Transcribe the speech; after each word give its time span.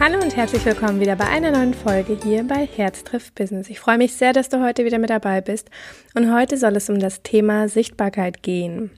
Hallo 0.00 0.18
und 0.18 0.34
herzlich 0.34 0.64
willkommen 0.64 0.98
wieder 0.98 1.14
bei 1.14 1.26
einer 1.26 1.50
neuen 1.50 1.74
Folge 1.74 2.18
hier 2.24 2.42
bei 2.42 2.64
Herz 2.64 3.04
trifft 3.04 3.34
Business. 3.34 3.68
Ich 3.68 3.80
freue 3.80 3.98
mich 3.98 4.14
sehr, 4.14 4.32
dass 4.32 4.48
du 4.48 4.64
heute 4.64 4.86
wieder 4.86 4.98
mit 4.98 5.10
dabei 5.10 5.42
bist 5.42 5.68
und 6.14 6.32
heute 6.32 6.56
soll 6.56 6.74
es 6.76 6.88
um 6.88 6.98
das 6.98 7.20
Thema 7.22 7.68
Sichtbarkeit 7.68 8.42
gehen. 8.42 8.90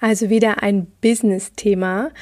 Also 0.00 0.30
wieder 0.30 0.62
ein 0.62 0.86
Business-Thema 1.02 2.12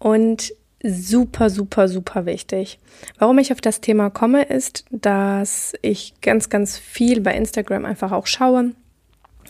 und 0.00 0.52
super, 0.82 1.48
super, 1.48 1.86
super 1.86 2.26
wichtig. 2.26 2.80
Warum 3.20 3.38
ich 3.38 3.52
auf 3.52 3.60
das 3.60 3.80
Thema 3.80 4.10
komme, 4.10 4.42
ist, 4.42 4.84
dass 4.90 5.74
ich 5.80 6.14
ganz, 6.22 6.50
ganz 6.50 6.76
viel 6.76 7.20
bei 7.20 7.36
Instagram 7.36 7.84
einfach 7.84 8.10
auch 8.10 8.26
schaue 8.26 8.72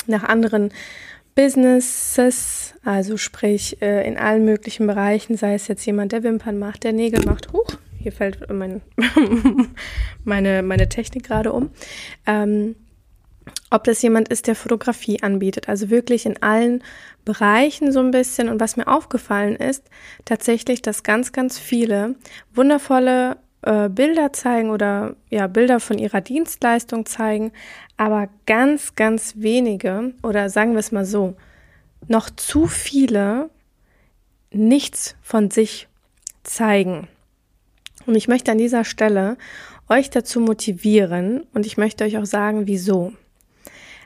nach 0.07 0.24
anderen 0.24 0.74
Businesses, 1.34 2.74
also 2.84 3.16
sprich 3.16 3.80
äh, 3.80 4.06
in 4.06 4.18
allen 4.18 4.45
möglichen 4.45 4.86
Bereichen, 4.86 5.36
sei 5.36 5.54
es 5.54 5.68
jetzt 5.68 5.84
jemand, 5.86 6.12
der 6.12 6.23
Wimpern 6.23 6.59
macht, 6.59 6.84
der 6.84 6.92
Nägel 6.92 7.24
macht. 7.24 7.52
Huch, 7.52 7.78
hier 7.98 8.12
fällt 8.12 8.50
mein, 8.52 8.82
meine, 10.24 10.62
meine 10.62 10.88
Technik 10.88 11.24
gerade 11.24 11.52
um. 11.52 11.70
Ähm, 12.26 12.76
ob 13.70 13.84
das 13.84 14.02
jemand 14.02 14.28
ist, 14.28 14.46
der 14.46 14.54
Fotografie 14.54 15.23
anbietet, 15.23 15.68
also 15.68 15.90
wirklich 15.90 16.26
in 16.26 16.42
allen 16.42 16.84
Bereichen 17.24 17.90
so 17.90 18.01
ein 18.01 18.10
bisschen. 18.10 18.48
Und 18.48 18.60
was 18.60 18.76
mir 18.76 18.87
aufgefallen 18.87 19.57
ist, 19.57 19.85
tatsächlich, 20.24 20.82
dass 20.82 21.02
ganz, 21.02 21.32
ganz 21.32 21.59
viele 21.59 22.14
wundervolle 22.54 23.38
äh, 23.63 23.88
Bilder 23.88 24.32
zeigen 24.32 24.71
oder 24.71 25.16
ja, 25.30 25.46
Bilder 25.46 25.80
von 25.80 25.99
ihrer 25.99 26.21
Dienstleistung 26.21 27.07
zeigen, 27.07 27.52
aber 27.96 28.29
ganz, 28.46 28.95
ganz 28.95 29.35
wenige 29.37 30.15
oder 30.23 30.51
sagen 30.51 30.73
wir 30.73 30.80
es 30.80 30.93
mal 30.93 31.04
so, 31.04 31.37
noch 32.09 32.30
zu 32.30 32.66
viele 32.66 33.51
nichts 34.51 35.15
von 35.23 35.51
sich 35.51 35.88
zeigen. 36.43 37.09
Und 38.07 38.16
ich 38.16 38.29
möchte 38.29 38.51
an 38.51 38.59
dieser 38.59 38.85
Stelle 38.85 39.37
euch 39.88 40.10
dazu 40.10 40.41
motivieren 40.41 41.47
und 41.54 41.66
ich 41.66 41.76
möchte 41.76 42.04
euch 42.04 42.19
auch 42.19 42.26
sagen, 42.26 42.66
wieso. 42.66 43.13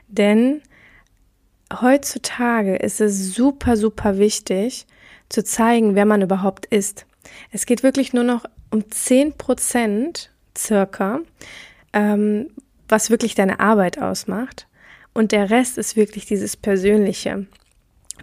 Denn 0.07 0.61
heutzutage 1.81 2.75
ist 2.75 3.01
es 3.01 3.33
super, 3.33 3.75
super 3.77 4.17
wichtig 4.17 4.85
zu 5.29 5.43
zeigen, 5.43 5.95
wer 5.95 6.05
man 6.05 6.21
überhaupt 6.21 6.65
ist. 6.67 7.05
Es 7.51 7.65
geht 7.65 7.83
wirklich 7.83 8.13
nur 8.13 8.23
noch 8.23 8.45
um 8.71 8.89
zehn 8.91 9.33
Prozent 9.33 10.31
circa, 10.57 11.19
ähm, 11.93 12.49
was 12.87 13.09
wirklich 13.09 13.35
deine 13.35 13.59
Arbeit 13.59 13.99
ausmacht. 13.99 14.67
Und 15.13 15.31
der 15.31 15.49
Rest 15.49 15.77
ist 15.77 15.95
wirklich 15.95 16.25
dieses 16.25 16.55
Persönliche. 16.55 17.47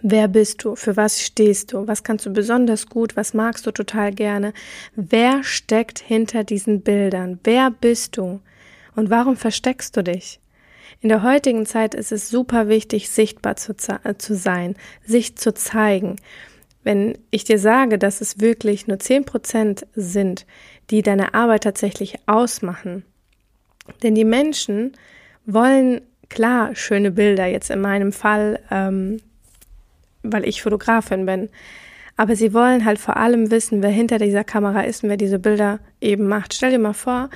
Wer 0.03 0.29
bist 0.29 0.65
du? 0.65 0.77
Für 0.77 0.97
was 0.97 1.23
stehst 1.23 1.73
du? 1.73 1.87
Was 1.87 2.05
kannst 2.05 2.27
du 2.27 2.33
besonders 2.33 2.89
gut? 2.89 3.17
Was 3.17 3.35
magst 3.35 3.67
du 3.67 3.71
total 3.71 4.13
gerne? 4.13 4.53
Wer 4.95 5.43
steckt 5.45 5.99
hinter 5.99 6.45
diesen 6.45 6.83
Bildern? 6.83 7.41
Wer 7.45 7.71
bist 7.71 8.17
du? 8.17 8.41
Und 8.97 9.11
warum 9.11 9.37
versteckst 9.37 9.97
du 9.97 10.03
dich? 10.03 10.41
In 11.01 11.09
der 11.09 11.23
heutigen 11.23 11.67
Zeit 11.67 11.95
ist 11.95 12.13
es 12.13 12.29
super 12.29 12.69
wichtig, 12.69 13.11
sichtbar 13.11 13.57
zu, 13.57 13.75
äh, 14.05 14.15
zu 14.17 14.35
sein, 14.35 14.77
sich 15.05 15.37
zu 15.37 15.53
zeigen. 15.53 16.17
Wenn 16.85 17.19
ich 17.31 17.45
dir 17.45 17.59
sage, 17.59 17.99
dass 17.99 18.21
es 18.21 18.41
wirklich 18.41 18.87
nur 18.87 18.99
zehn 18.99 19.25
Prozent 19.25 19.87
sind, 19.95 20.47
die 20.91 21.03
deine 21.03 21.35
Arbeit 21.35 21.65
tatsächlich 21.65 22.17
ausmachen, 22.27 23.05
denn 24.03 24.15
die 24.15 24.25
Menschen 24.25 24.93
wollen 25.47 26.03
klar 26.29 26.75
schöne 26.75 27.11
Bilder, 27.11 27.47
jetzt 27.47 27.71
in 27.71 27.81
meinem 27.81 28.13
Fall, 28.13 28.61
ähm, 28.71 29.21
weil 30.23 30.47
ich 30.47 30.63
Fotografin 30.63 31.27
bin, 31.27 31.49
aber 32.17 32.37
sie 32.37 32.55
wollen 32.55 32.85
halt 32.85 32.99
vor 32.99 33.17
allem 33.17 33.51
wissen, 33.51 33.83
wer 33.83 33.91
hinter 33.91 34.19
dieser 34.19 34.45
Kamera 34.45 34.83
ist 34.83 35.03
und 35.03 35.11
wer 35.11 35.17
diese 35.17 35.39
Bilder 35.39 35.81
eben 36.01 36.29
macht. 36.29 36.55
Stell 36.55 36.71
dir 36.71 36.79
mal 36.79 36.93
vor, 36.93 37.29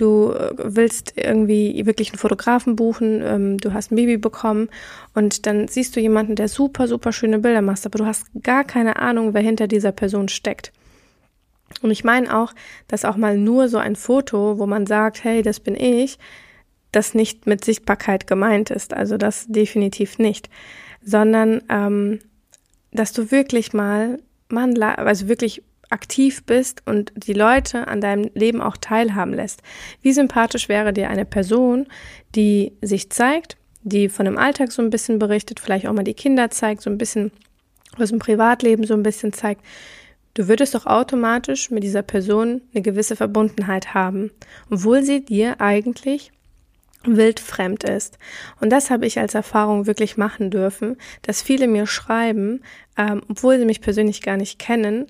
du 0.00 0.32
äh, 0.32 0.52
willst 0.56 1.14
irgendwie 1.16 1.84
wirklich 1.86 2.10
einen 2.10 2.18
Fotografen 2.18 2.76
buchen, 2.76 3.22
ähm, 3.22 3.58
du 3.58 3.72
hast 3.72 3.92
ein 3.92 3.96
Baby 3.96 4.16
bekommen 4.16 4.68
und 5.14 5.46
dann 5.46 5.68
siehst 5.68 5.96
du 5.96 6.00
jemanden, 6.00 6.36
der 6.36 6.48
super, 6.48 6.88
super 6.88 7.12
schöne 7.12 7.38
Bilder 7.38 7.62
macht, 7.62 7.84
aber 7.86 7.98
du 7.98 8.06
hast 8.06 8.26
gar 8.42 8.64
keine 8.64 8.96
Ahnung, 8.96 9.34
wer 9.34 9.42
hinter 9.42 9.66
dieser 9.66 9.92
Person 9.92 10.28
steckt. 10.28 10.72
Und 11.82 11.90
ich 11.90 12.04
meine 12.04 12.36
auch, 12.36 12.52
dass 12.88 13.04
auch 13.04 13.16
mal 13.16 13.38
nur 13.38 13.68
so 13.68 13.78
ein 13.78 13.96
Foto, 13.96 14.58
wo 14.58 14.66
man 14.66 14.86
sagt, 14.86 15.24
hey, 15.24 15.42
das 15.42 15.60
bin 15.60 15.76
ich, 15.76 16.18
das 16.92 17.14
nicht 17.14 17.46
mit 17.46 17.64
Sichtbarkeit 17.64 18.26
gemeint 18.26 18.70
ist. 18.70 18.92
Also 18.92 19.16
das 19.16 19.46
definitiv 19.46 20.18
nicht. 20.18 20.50
Sondern, 21.02 21.62
ähm, 21.68 22.18
dass 22.92 23.12
du 23.12 23.30
wirklich 23.30 23.72
mal, 23.72 24.18
man, 24.48 24.80
also 24.82 25.28
wirklich 25.28 25.62
aktiv 25.90 26.44
bist 26.44 26.82
und 26.86 27.12
die 27.16 27.32
Leute 27.32 27.88
an 27.88 28.00
deinem 28.00 28.30
Leben 28.34 28.62
auch 28.62 28.76
teilhaben 28.76 29.34
lässt. 29.34 29.62
Wie 30.02 30.12
sympathisch 30.12 30.68
wäre 30.68 30.92
dir 30.92 31.10
eine 31.10 31.24
Person, 31.24 31.86
die 32.34 32.72
sich 32.80 33.10
zeigt, 33.10 33.56
die 33.82 34.08
von 34.08 34.24
dem 34.24 34.38
Alltag 34.38 34.72
so 34.72 34.82
ein 34.82 34.90
bisschen 34.90 35.18
berichtet, 35.18 35.60
vielleicht 35.60 35.86
auch 35.86 35.92
mal 35.92 36.04
die 36.04 36.14
Kinder 36.14 36.50
zeigt, 36.50 36.82
so 36.82 36.90
ein 36.90 36.98
bisschen 36.98 37.32
aus 37.98 38.10
dem 38.10 38.18
Privatleben 38.18 38.84
so 38.84 38.94
ein 38.94 39.02
bisschen 39.02 39.32
zeigt. 39.32 39.62
Du 40.34 40.46
würdest 40.46 40.74
doch 40.74 40.86
automatisch 40.86 41.70
mit 41.70 41.82
dieser 41.82 42.02
Person 42.02 42.62
eine 42.72 42.82
gewisse 42.82 43.16
Verbundenheit 43.16 43.94
haben, 43.94 44.30
obwohl 44.70 45.02
sie 45.02 45.24
dir 45.24 45.60
eigentlich 45.60 46.30
wildfremd 47.02 47.84
ist. 47.84 48.18
Und 48.60 48.70
das 48.70 48.90
habe 48.90 49.06
ich 49.06 49.18
als 49.18 49.34
Erfahrung 49.34 49.86
wirklich 49.86 50.16
machen 50.16 50.50
dürfen, 50.50 50.96
dass 51.22 51.42
viele 51.42 51.66
mir 51.66 51.86
schreiben, 51.86 52.62
ähm, 52.96 53.22
obwohl 53.28 53.58
sie 53.58 53.64
mich 53.64 53.80
persönlich 53.80 54.22
gar 54.22 54.36
nicht 54.36 54.58
kennen, 54.58 55.06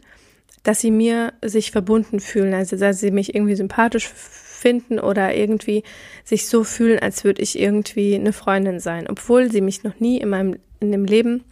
dass 0.62 0.80
sie 0.80 0.90
mir 0.90 1.32
sich 1.42 1.70
verbunden 1.70 2.20
fühlen, 2.20 2.54
also 2.54 2.76
dass 2.76 3.00
sie 3.00 3.10
mich 3.10 3.34
irgendwie 3.34 3.56
sympathisch 3.56 4.08
finden 4.08 4.98
oder 4.98 5.34
irgendwie 5.34 5.82
sich 6.24 6.46
so 6.46 6.64
fühlen, 6.64 6.98
als 6.98 7.24
würde 7.24 7.42
ich 7.42 7.58
irgendwie 7.58 8.14
eine 8.14 8.32
Freundin 8.32 8.78
sein, 8.78 9.06
obwohl 9.08 9.50
sie 9.50 9.62
mich 9.62 9.84
noch 9.84 9.98
nie 10.00 10.18
in 10.18 10.28
meinem 10.28 10.56
in 10.80 10.92
dem 10.92 11.04
Leben 11.04 11.44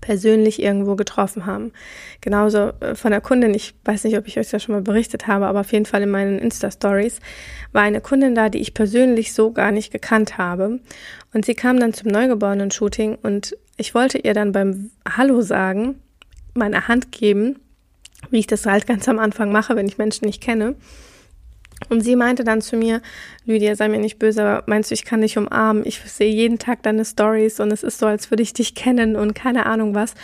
persönlich 0.00 0.62
irgendwo 0.62 0.96
getroffen 0.96 1.46
haben. 1.46 1.72
Genauso 2.20 2.70
äh, 2.80 2.94
von 2.94 3.10
der 3.10 3.20
Kundin, 3.20 3.54
ich 3.54 3.74
weiß 3.84 4.04
nicht, 4.04 4.16
ob 4.16 4.26
ich 4.26 4.38
euch 4.38 4.50
das 4.50 4.62
schon 4.62 4.74
mal 4.74 4.82
berichtet 4.82 5.26
habe, 5.26 5.46
aber 5.46 5.60
auf 5.60 5.72
jeden 5.72 5.86
Fall 5.86 6.02
in 6.02 6.10
meinen 6.10 6.38
Insta-Stories 6.38 7.20
war 7.72 7.82
eine 7.82 8.00
Kundin 8.00 8.34
da, 8.34 8.48
die 8.48 8.60
ich 8.60 8.74
persönlich 8.74 9.34
so 9.34 9.52
gar 9.52 9.72
nicht 9.72 9.92
gekannt 9.92 10.38
habe. 10.38 10.80
Und 11.32 11.44
sie 11.44 11.54
kam 11.54 11.78
dann 11.78 11.92
zum 11.92 12.10
Neugeborenen-Shooting 12.10 13.18
und 13.22 13.56
ich 13.76 13.94
wollte 13.94 14.18
ihr 14.18 14.34
dann 14.34 14.52
beim 14.52 14.90
Hallo 15.06 15.42
sagen, 15.42 16.00
meine 16.54 16.88
Hand 16.88 17.12
geben 17.12 17.56
wie 18.30 18.38
ich 18.38 18.46
das 18.46 18.66
halt 18.66 18.86
ganz 18.86 19.08
am 19.08 19.18
Anfang 19.18 19.52
mache, 19.52 19.76
wenn 19.76 19.86
ich 19.86 19.98
Menschen 19.98 20.26
nicht 20.26 20.42
kenne. 20.42 20.76
Und 21.88 22.00
sie 22.00 22.16
meinte 22.16 22.44
dann 22.44 22.60
zu 22.60 22.76
mir, 22.76 23.02
Lydia, 23.44 23.76
sei 23.76 23.88
mir 23.88 23.98
nicht 23.98 24.18
böse, 24.18 24.42
aber 24.42 24.64
meinst 24.66 24.90
du, 24.90 24.94
ich 24.94 25.04
kann 25.04 25.20
dich 25.20 25.36
umarmen? 25.36 25.84
Ich 25.86 26.00
sehe 26.00 26.32
jeden 26.32 26.58
Tag 26.58 26.82
deine 26.82 27.04
Stories 27.04 27.60
und 27.60 27.72
es 27.72 27.82
ist 27.82 27.98
so, 27.98 28.06
als 28.06 28.30
würde 28.30 28.42
ich 28.42 28.52
dich 28.52 28.74
kennen 28.74 29.16
und 29.16 29.34
keine 29.34 29.66
Ahnung 29.66 29.94
was. 29.94 30.14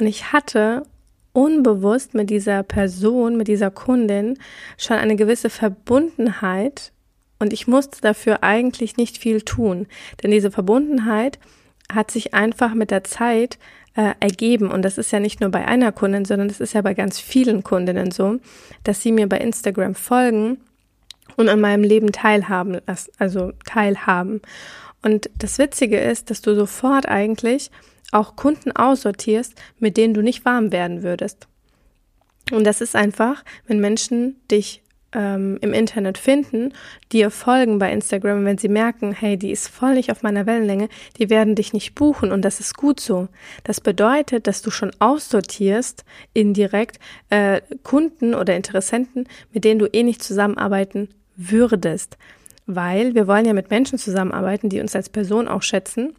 Und 0.00 0.06
ich 0.06 0.32
hatte 0.32 0.84
unbewusst 1.32 2.14
mit 2.14 2.30
dieser 2.30 2.62
Person, 2.62 3.36
mit 3.36 3.46
dieser 3.46 3.70
Kundin 3.70 4.38
schon 4.78 4.96
eine 4.96 5.16
gewisse 5.16 5.50
Verbundenheit 5.50 6.92
und 7.38 7.52
ich 7.52 7.66
musste 7.66 8.00
dafür 8.00 8.42
eigentlich 8.42 8.96
nicht 8.96 9.18
viel 9.18 9.42
tun, 9.42 9.86
denn 10.22 10.30
diese 10.30 10.50
Verbundenheit 10.50 11.38
hat 11.92 12.10
sich 12.10 12.34
einfach 12.34 12.74
mit 12.74 12.90
der 12.90 13.04
Zeit 13.04 13.58
äh, 13.96 14.14
ergeben. 14.20 14.70
Und 14.70 14.82
das 14.82 14.98
ist 14.98 15.10
ja 15.10 15.20
nicht 15.20 15.40
nur 15.40 15.50
bei 15.50 15.66
einer 15.66 15.90
Kundin, 15.92 16.24
sondern 16.24 16.48
das 16.48 16.60
ist 16.60 16.74
ja 16.74 16.82
bei 16.82 16.94
ganz 16.94 17.18
vielen 17.18 17.62
Kundinnen 17.62 18.10
so, 18.10 18.38
dass 18.84 19.00
sie 19.00 19.12
mir 19.12 19.28
bei 19.28 19.38
Instagram 19.38 19.94
folgen 19.94 20.58
und 21.36 21.48
an 21.48 21.60
meinem 21.60 21.82
Leben 21.82 22.12
teilhaben 22.12 22.78
lassen, 22.86 23.10
also 23.18 23.52
teilhaben. 23.64 24.42
Und 25.02 25.30
das 25.38 25.58
Witzige 25.58 25.98
ist, 25.98 26.30
dass 26.30 26.42
du 26.42 26.54
sofort 26.54 27.08
eigentlich 27.08 27.70
auch 28.12 28.36
Kunden 28.36 28.72
aussortierst, 28.72 29.54
mit 29.78 29.96
denen 29.96 30.14
du 30.14 30.22
nicht 30.22 30.44
warm 30.44 30.72
werden 30.72 31.02
würdest. 31.02 31.48
Und 32.52 32.64
das 32.64 32.80
ist 32.80 32.94
einfach, 32.94 33.44
wenn 33.66 33.80
Menschen 33.80 34.36
dich 34.50 34.82
ähm, 35.16 35.58
im 35.62 35.72
Internet 35.72 36.18
finden, 36.18 36.74
dir 37.10 37.30
folgen 37.30 37.78
bei 37.78 37.90
Instagram, 37.90 38.44
wenn 38.44 38.58
sie 38.58 38.68
merken, 38.68 39.12
hey, 39.12 39.38
die 39.38 39.50
ist 39.50 39.66
voll 39.66 39.94
nicht 39.94 40.12
auf 40.12 40.22
meiner 40.22 40.46
Wellenlänge, 40.46 40.88
die 41.18 41.30
werden 41.30 41.54
dich 41.54 41.72
nicht 41.72 41.94
buchen 41.94 42.30
und 42.30 42.42
das 42.42 42.60
ist 42.60 42.76
gut 42.76 43.00
so. 43.00 43.28
Das 43.64 43.80
bedeutet, 43.80 44.46
dass 44.46 44.60
du 44.62 44.70
schon 44.70 44.92
aussortierst 44.98 46.04
indirekt 46.34 47.00
äh, 47.30 47.62
Kunden 47.82 48.34
oder 48.34 48.54
Interessenten, 48.54 49.26
mit 49.52 49.64
denen 49.64 49.80
du 49.80 49.86
eh 49.86 50.02
nicht 50.02 50.22
zusammenarbeiten 50.22 51.08
würdest. 51.36 52.18
Weil 52.66 53.14
wir 53.14 53.26
wollen 53.26 53.46
ja 53.46 53.54
mit 53.54 53.70
Menschen 53.70 53.98
zusammenarbeiten, 53.98 54.68
die 54.68 54.80
uns 54.80 54.94
als 54.94 55.08
Person 55.08 55.48
auch 55.48 55.62
schätzen 55.62 56.14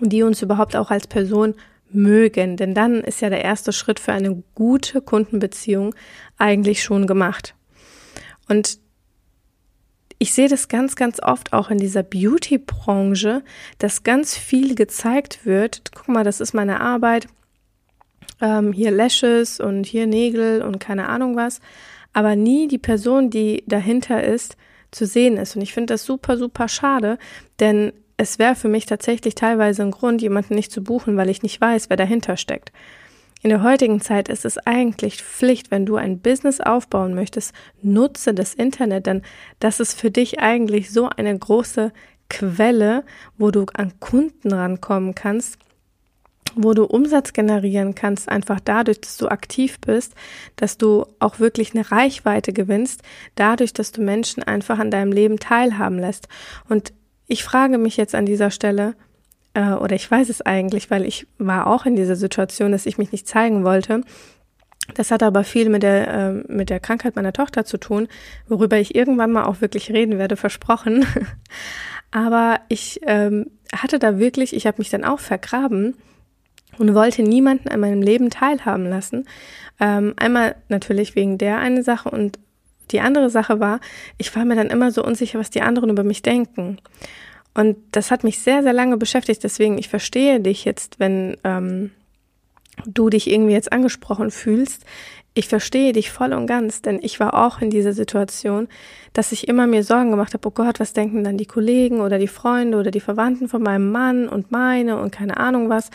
und 0.00 0.12
die 0.12 0.22
uns 0.22 0.42
überhaupt 0.42 0.76
auch 0.76 0.90
als 0.90 1.06
Person 1.08 1.54
mögen. 1.90 2.56
Denn 2.56 2.74
dann 2.74 3.00
ist 3.00 3.20
ja 3.20 3.30
der 3.30 3.42
erste 3.42 3.72
Schritt 3.72 3.98
für 3.98 4.12
eine 4.12 4.42
gute 4.54 5.00
Kundenbeziehung 5.00 5.94
eigentlich 6.38 6.82
schon 6.82 7.06
gemacht. 7.06 7.54
Und 8.48 8.78
ich 10.18 10.34
sehe 10.34 10.48
das 10.48 10.68
ganz, 10.68 10.94
ganz 10.94 11.20
oft 11.20 11.52
auch 11.52 11.70
in 11.70 11.78
dieser 11.78 12.02
Beauty-Branche, 12.02 13.42
dass 13.78 14.04
ganz 14.04 14.36
viel 14.36 14.74
gezeigt 14.74 15.44
wird. 15.44 15.90
Guck 15.94 16.08
mal, 16.08 16.22
das 16.22 16.40
ist 16.40 16.54
meine 16.54 16.80
Arbeit. 16.80 17.26
Ähm, 18.40 18.72
hier 18.72 18.92
Lashes 18.92 19.58
und 19.58 19.84
hier 19.84 20.06
Nägel 20.06 20.62
und 20.62 20.78
keine 20.78 21.08
Ahnung 21.08 21.34
was. 21.34 21.60
Aber 22.12 22.36
nie 22.36 22.68
die 22.68 22.78
Person, 22.78 23.30
die 23.30 23.64
dahinter 23.66 24.22
ist, 24.22 24.56
zu 24.92 25.06
sehen 25.06 25.38
ist. 25.38 25.56
Und 25.56 25.62
ich 25.62 25.72
finde 25.72 25.94
das 25.94 26.04
super, 26.04 26.36
super 26.36 26.68
schade, 26.68 27.18
denn 27.58 27.92
es 28.16 28.38
wäre 28.38 28.54
für 28.54 28.68
mich 28.68 28.86
tatsächlich 28.86 29.34
teilweise 29.34 29.82
ein 29.82 29.90
Grund, 29.90 30.22
jemanden 30.22 30.54
nicht 30.54 30.70
zu 30.70 30.84
buchen, 30.84 31.16
weil 31.16 31.30
ich 31.30 31.42
nicht 31.42 31.60
weiß, 31.60 31.90
wer 31.90 31.96
dahinter 31.96 32.36
steckt. 32.36 32.70
In 33.44 33.50
der 33.50 33.64
heutigen 33.64 34.00
Zeit 34.00 34.28
ist 34.28 34.44
es 34.44 34.56
eigentlich 34.58 35.20
Pflicht, 35.20 35.72
wenn 35.72 35.84
du 35.84 35.96
ein 35.96 36.20
Business 36.20 36.60
aufbauen 36.60 37.12
möchtest, 37.12 37.52
nutze 37.82 38.34
das 38.34 38.54
Internet, 38.54 39.06
denn 39.06 39.22
das 39.58 39.80
ist 39.80 39.98
für 39.98 40.12
dich 40.12 40.38
eigentlich 40.38 40.92
so 40.92 41.08
eine 41.08 41.36
große 41.36 41.92
Quelle, 42.30 43.02
wo 43.38 43.50
du 43.50 43.66
an 43.74 43.98
Kunden 43.98 44.52
rankommen 44.52 45.16
kannst, 45.16 45.58
wo 46.54 46.72
du 46.72 46.84
Umsatz 46.84 47.32
generieren 47.32 47.96
kannst, 47.96 48.28
einfach 48.28 48.60
dadurch, 48.60 49.00
dass 49.00 49.16
du 49.16 49.26
aktiv 49.26 49.80
bist, 49.80 50.14
dass 50.54 50.78
du 50.78 51.04
auch 51.18 51.40
wirklich 51.40 51.74
eine 51.74 51.90
Reichweite 51.90 52.52
gewinnst, 52.52 53.02
dadurch, 53.34 53.72
dass 53.72 53.90
du 53.90 54.02
Menschen 54.02 54.44
einfach 54.44 54.78
an 54.78 54.92
deinem 54.92 55.10
Leben 55.10 55.40
teilhaben 55.40 55.98
lässt. 55.98 56.28
Und 56.68 56.92
ich 57.26 57.42
frage 57.42 57.78
mich 57.78 57.96
jetzt 57.96 58.14
an 58.14 58.24
dieser 58.24 58.52
Stelle, 58.52 58.94
äh, 59.54 59.72
oder 59.72 59.94
ich 59.94 60.10
weiß 60.10 60.28
es 60.28 60.42
eigentlich, 60.42 60.90
weil 60.90 61.04
ich 61.04 61.26
war 61.38 61.66
auch 61.66 61.86
in 61.86 61.96
dieser 61.96 62.16
Situation, 62.16 62.72
dass 62.72 62.86
ich 62.86 62.98
mich 62.98 63.12
nicht 63.12 63.28
zeigen 63.28 63.64
wollte. 63.64 64.02
Das 64.94 65.10
hat 65.10 65.22
aber 65.22 65.44
viel 65.44 65.68
mit 65.68 65.82
der, 65.82 66.08
äh, 66.08 66.32
mit 66.52 66.70
der 66.70 66.80
Krankheit 66.80 67.16
meiner 67.16 67.32
Tochter 67.32 67.64
zu 67.64 67.78
tun, 67.78 68.08
worüber 68.48 68.78
ich 68.78 68.94
irgendwann 68.94 69.30
mal 69.30 69.44
auch 69.44 69.60
wirklich 69.60 69.92
reden 69.92 70.18
werde, 70.18 70.36
versprochen. 70.36 71.06
aber 72.10 72.60
ich 72.68 73.00
ähm, 73.06 73.46
hatte 73.74 73.98
da 73.98 74.18
wirklich, 74.18 74.54
ich 74.54 74.66
habe 74.66 74.78
mich 74.78 74.90
dann 74.90 75.04
auch 75.04 75.20
vergraben 75.20 75.94
und 76.78 76.94
wollte 76.94 77.22
niemanden 77.22 77.68
an 77.68 77.80
meinem 77.80 78.02
Leben 78.02 78.30
teilhaben 78.30 78.88
lassen. 78.88 79.26
Ähm, 79.78 80.14
einmal 80.16 80.56
natürlich 80.68 81.14
wegen 81.14 81.38
der 81.38 81.58
eine 81.58 81.82
Sache 81.82 82.10
und 82.10 82.38
die 82.90 83.00
andere 83.00 83.30
Sache 83.30 83.60
war, 83.60 83.80
ich 84.18 84.34
war 84.34 84.44
mir 84.44 84.56
dann 84.56 84.68
immer 84.68 84.90
so 84.90 85.04
unsicher, 85.04 85.38
was 85.38 85.50
die 85.50 85.62
anderen 85.62 85.90
über 85.90 86.04
mich 86.04 86.22
denken. 86.22 86.78
Und 87.54 87.76
das 87.92 88.10
hat 88.10 88.24
mich 88.24 88.38
sehr, 88.38 88.62
sehr 88.62 88.72
lange 88.72 88.96
beschäftigt. 88.96 89.44
Deswegen, 89.44 89.78
ich 89.78 89.88
verstehe 89.88 90.40
dich 90.40 90.64
jetzt, 90.64 90.98
wenn 91.00 91.36
ähm, 91.44 91.90
du 92.86 93.10
dich 93.10 93.30
irgendwie 93.30 93.52
jetzt 93.52 93.72
angesprochen 93.72 94.30
fühlst. 94.30 94.84
Ich 95.34 95.48
verstehe 95.48 95.92
dich 95.92 96.10
voll 96.10 96.34
und 96.34 96.46
ganz, 96.46 96.82
denn 96.82 97.00
ich 97.02 97.18
war 97.18 97.34
auch 97.34 97.62
in 97.62 97.70
dieser 97.70 97.94
Situation, 97.94 98.68
dass 99.14 99.32
ich 99.32 99.48
immer 99.48 99.66
mir 99.66 99.82
Sorgen 99.82 100.10
gemacht 100.10 100.34
habe, 100.34 100.46
oh 100.46 100.50
Gott, 100.50 100.78
was 100.78 100.92
denken 100.92 101.24
dann 101.24 101.38
die 101.38 101.46
Kollegen 101.46 102.00
oder 102.00 102.18
die 102.18 102.28
Freunde 102.28 102.78
oder 102.78 102.90
die 102.90 103.00
Verwandten 103.00 103.48
von 103.48 103.62
meinem 103.62 103.90
Mann 103.90 104.28
und 104.28 104.50
meine 104.50 105.00
und 105.00 105.10
keine 105.10 105.38
Ahnung 105.38 105.70
was. 105.70 105.90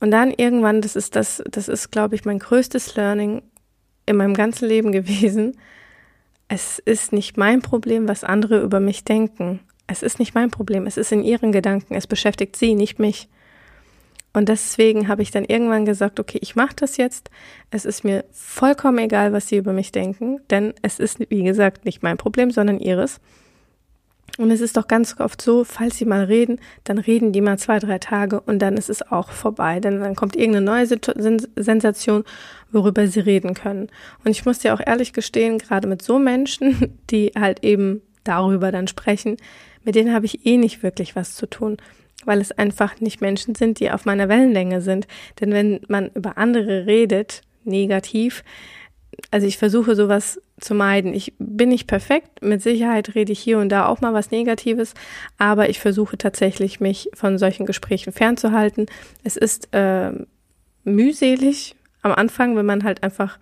Und 0.00 0.10
dann 0.10 0.30
irgendwann, 0.30 0.82
das 0.82 0.96
ist 0.96 1.16
das, 1.16 1.42
das 1.50 1.68
ist, 1.68 1.90
glaube 1.90 2.14
ich, 2.14 2.24
mein 2.24 2.38
größtes 2.38 2.94
Learning 2.94 3.42
in 4.06 4.16
meinem 4.16 4.34
ganzen 4.34 4.68
Leben 4.68 4.92
gewesen. 4.92 5.56
Es 6.48 6.78
ist 6.78 7.12
nicht 7.12 7.36
mein 7.36 7.60
Problem, 7.60 8.08
was 8.08 8.24
andere 8.24 8.60
über 8.60 8.80
mich 8.80 9.04
denken. 9.04 9.60
Es 9.88 10.04
ist 10.04 10.20
nicht 10.20 10.34
mein 10.34 10.50
Problem, 10.50 10.86
es 10.86 10.96
ist 10.96 11.10
in 11.10 11.24
ihren 11.24 11.50
Gedanken, 11.50 11.94
es 11.94 12.06
beschäftigt 12.06 12.54
sie, 12.54 12.74
nicht 12.74 13.00
mich. 13.00 13.28
Und 14.32 14.48
deswegen 14.48 15.08
habe 15.08 15.22
ich 15.22 15.32
dann 15.32 15.44
irgendwann 15.44 15.84
gesagt, 15.84 16.20
okay, 16.20 16.38
ich 16.40 16.54
mache 16.54 16.76
das 16.76 16.96
jetzt. 16.98 17.30
Es 17.70 17.84
ist 17.84 18.04
mir 18.04 18.24
vollkommen 18.30 18.98
egal, 18.98 19.32
was 19.32 19.48
sie 19.48 19.56
über 19.56 19.72
mich 19.72 19.90
denken, 19.90 20.40
denn 20.50 20.74
es 20.82 21.00
ist, 21.00 21.18
wie 21.30 21.42
gesagt, 21.42 21.84
nicht 21.84 22.02
mein 22.02 22.18
Problem, 22.18 22.50
sondern 22.50 22.78
ihres. 22.78 23.20
Und 24.36 24.52
es 24.52 24.60
ist 24.60 24.76
doch 24.76 24.86
ganz 24.86 25.18
oft 25.18 25.42
so, 25.42 25.64
falls 25.64 25.96
sie 25.96 26.04
mal 26.04 26.24
reden, 26.24 26.60
dann 26.84 26.98
reden 26.98 27.32
die 27.32 27.40
mal 27.40 27.58
zwei, 27.58 27.80
drei 27.80 27.98
Tage 27.98 28.40
und 28.40 28.60
dann 28.60 28.76
ist 28.76 28.88
es 28.88 29.02
auch 29.02 29.32
vorbei. 29.32 29.80
Denn 29.80 30.00
dann 30.00 30.14
kommt 30.14 30.36
irgendeine 30.36 30.66
neue 30.66 30.86
Sensation, 30.86 32.24
worüber 32.70 33.08
sie 33.08 33.20
reden 33.20 33.54
können. 33.54 33.88
Und 34.24 34.30
ich 34.30 34.44
muss 34.44 34.60
dir 34.60 34.74
auch 34.74 34.80
ehrlich 34.84 35.12
gestehen, 35.12 35.58
gerade 35.58 35.88
mit 35.88 36.02
so 36.02 36.20
Menschen, 36.20 36.94
die 37.10 37.32
halt 37.36 37.64
eben 37.64 38.02
darüber 38.22 38.70
dann 38.70 38.86
sprechen, 38.86 39.38
mit 39.88 39.94
denen 39.94 40.12
habe 40.12 40.26
ich 40.26 40.44
eh 40.44 40.58
nicht 40.58 40.82
wirklich 40.82 41.16
was 41.16 41.34
zu 41.34 41.46
tun, 41.46 41.78
weil 42.26 42.42
es 42.42 42.52
einfach 42.52 43.00
nicht 43.00 43.22
Menschen 43.22 43.54
sind, 43.54 43.80
die 43.80 43.90
auf 43.90 44.04
meiner 44.04 44.28
Wellenlänge 44.28 44.82
sind. 44.82 45.08
Denn 45.40 45.50
wenn 45.52 45.80
man 45.88 46.10
über 46.14 46.36
andere 46.36 46.84
redet, 46.84 47.40
negativ, 47.64 48.44
also 49.30 49.46
ich 49.46 49.56
versuche 49.56 49.96
sowas 49.96 50.42
zu 50.60 50.74
meiden. 50.74 51.14
Ich 51.14 51.32
bin 51.38 51.70
nicht 51.70 51.86
perfekt, 51.86 52.42
mit 52.42 52.60
Sicherheit 52.60 53.14
rede 53.14 53.32
ich 53.32 53.38
hier 53.38 53.60
und 53.60 53.70
da 53.70 53.86
auch 53.86 54.02
mal 54.02 54.12
was 54.12 54.30
Negatives, 54.30 54.92
aber 55.38 55.70
ich 55.70 55.80
versuche 55.80 56.18
tatsächlich, 56.18 56.80
mich 56.80 57.08
von 57.14 57.38
solchen 57.38 57.64
Gesprächen 57.64 58.12
fernzuhalten. 58.12 58.84
Es 59.24 59.38
ist 59.38 59.72
äh, 59.72 60.12
mühselig 60.84 61.76
am 62.02 62.12
Anfang, 62.12 62.56
wenn 62.56 62.66
man 62.66 62.84
halt 62.84 63.02
einfach 63.02 63.38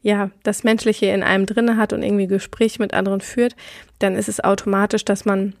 ja, 0.00 0.30
das 0.44 0.64
Menschliche 0.64 1.06
in 1.08 1.22
einem 1.22 1.44
drinne 1.44 1.76
hat 1.76 1.92
und 1.92 2.02
irgendwie 2.02 2.26
Gespräche 2.26 2.80
mit 2.80 2.94
anderen 2.94 3.20
führt, 3.20 3.54
dann 3.98 4.16
ist 4.16 4.30
es 4.30 4.42
automatisch, 4.42 5.04
dass 5.04 5.26
man 5.26 5.52